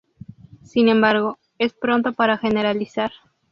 Sin 0.63 0.87
embargo, 0.89 1.37
es 1.59 1.73
pronto 1.75 2.13
para 2.13 2.39
generalizar. 2.39 3.11